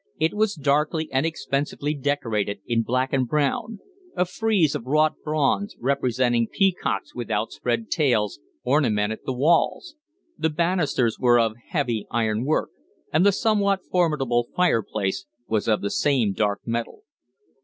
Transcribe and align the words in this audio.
It 0.19 0.33
was 0.33 0.55
darkly 0.55 1.11
and 1.11 1.27
expensively 1.27 1.93
decorated 1.93 2.59
in 2.65 2.81
black 2.81 3.13
and 3.13 3.27
brown; 3.27 3.77
a 4.15 4.25
frieze 4.25 4.73
of 4.73 4.87
wrought 4.87 5.13
bronze, 5.23 5.75
representing 5.79 6.47
peacocks 6.47 7.13
with 7.13 7.29
outspread 7.29 7.91
tails, 7.91 8.39
ornamented 8.63 9.19
the 9.27 9.33
walls; 9.33 9.95
the 10.39 10.49
banisters 10.49 11.19
were 11.19 11.39
of 11.39 11.53
heavy 11.67 12.07
iron 12.09 12.45
work, 12.45 12.71
and 13.13 13.23
the 13.23 13.31
somewhat 13.31 13.81
formidable 13.91 14.47
fireplace 14.55 15.27
was 15.45 15.67
of 15.67 15.81
the 15.81 15.91
same 15.91 16.33
dark 16.33 16.61
metal. 16.65 17.03